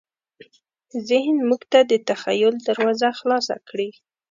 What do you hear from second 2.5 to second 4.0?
دروازه خلاصه کړې.